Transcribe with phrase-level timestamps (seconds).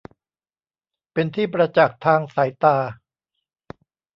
[1.13, 2.77] เป็นที่ประจักษ์ทางสายตา